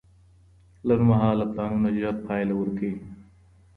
لنډمهاله 0.87 1.45
پلانونه 1.53 1.89
ژر 1.99 2.15
پایله 2.25 2.53
ورکوي. 2.57 2.93